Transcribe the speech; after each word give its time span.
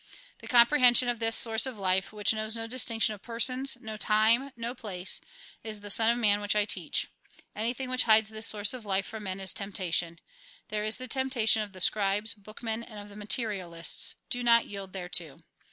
The 0.39 0.47
comprehension 0.47 1.07
of 1.09 1.19
this 1.19 1.35
source 1.35 1.67
of 1.67 1.77
life, 1.77 2.11
which 2.11 2.33
knows 2.33 2.55
no 2.55 2.65
distinction 2.65 3.13
of 3.13 3.21
persons, 3.21 3.77
no 3.79 3.97
time, 3.97 4.49
no 4.57 4.73
place, 4.73 5.21
is 5.63 5.81
the 5.81 5.91
Son 5.91 6.09
of 6.09 6.17
Man 6.17 6.41
which 6.41 6.55
I 6.55 6.65
teach. 6.65 7.07
Anything 7.55 7.87
which 7.87 8.05
hides 8.05 8.31
this 8.31 8.47
source 8.47 8.73
of 8.73 8.83
life 8.83 9.05
from 9.05 9.25
men 9.25 9.39
is 9.39 9.53
temptation. 9.53 10.17
There 10.69 10.83
is 10.83 10.97
the 10.97 11.07
temptation 11.07 11.61
of 11.61 11.71
the 11.73 11.79
scribes, 11.81 12.33
bookmen, 12.33 12.81
and 12.83 12.97
of 12.97 13.09
the 13.09 13.15
materialists; 13.15 14.15
do 14.31 14.41
not 14.41 14.65
yield 14.65 14.91
thereto. 14.91 15.43